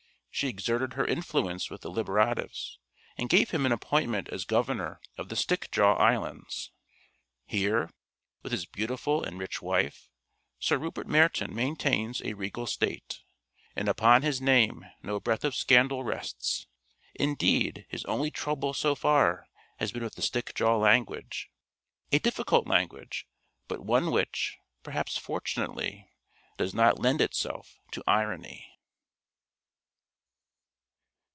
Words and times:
She 0.33 0.47
exerted 0.47 0.93
her 0.93 1.05
influence 1.05 1.69
with 1.69 1.81
the 1.81 1.91
Liberatives, 1.91 2.79
and 3.17 3.29
got 3.29 3.49
him 3.49 3.65
an 3.65 3.73
appointment 3.73 4.29
as 4.29 4.45
Governor 4.45 5.01
of 5.17 5.27
the 5.27 5.35
Stickjaw 5.35 5.97
Islands. 5.99 6.71
Here, 7.45 7.91
with 8.41 8.53
his 8.53 8.65
beautiful 8.65 9.23
and 9.23 9.37
rich 9.37 9.61
wife, 9.61 10.09
Sir 10.57 10.77
Rupert 10.77 11.05
Meryton 11.05 11.53
maintains 11.53 12.21
a 12.23 12.33
regal 12.33 12.65
state, 12.65 13.21
and 13.75 13.89
upon 13.89 14.21
his 14.23 14.41
name 14.41 14.85
no 15.03 15.19
breath 15.19 15.43
of 15.43 15.53
scandal 15.53 16.03
rests. 16.03 16.65
Indeed 17.13 17.85
his 17.89 18.05
only 18.05 18.31
trouble 18.31 18.73
so 18.73 18.95
far 18.95 19.47
has 19.77 19.91
been 19.91 20.03
with 20.03 20.15
the 20.15 20.21
Stickjaw 20.23 20.77
language 20.79 21.51
a 22.11 22.19
difficult 22.19 22.65
language, 22.65 23.27
but 23.67 23.85
one 23.85 24.09
which, 24.09 24.57
perhaps 24.81 25.17
fortunately, 25.17 26.09
does 26.57 26.73
not 26.73 26.99
lend 26.99 27.19
itself 27.21 27.77
to 27.91 28.01
irony. 28.07 28.69